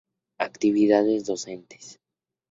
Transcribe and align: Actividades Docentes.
Actividades 0.39 1.25
Docentes. 1.27 1.99